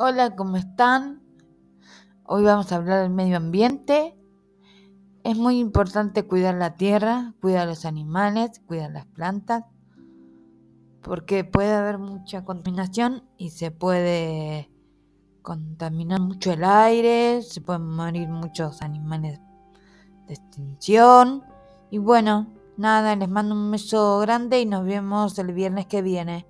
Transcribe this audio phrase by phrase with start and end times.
[0.00, 1.24] Hola, ¿cómo están?
[2.22, 4.16] Hoy vamos a hablar del medio ambiente.
[5.24, 9.64] Es muy importante cuidar la tierra, cuidar los animales, cuidar las plantas,
[11.02, 14.70] porque puede haber mucha contaminación y se puede
[15.42, 19.40] contaminar mucho el aire, se pueden morir muchos animales
[20.28, 21.42] de extinción.
[21.90, 26.46] Y bueno, nada, les mando un beso grande y nos vemos el viernes que viene.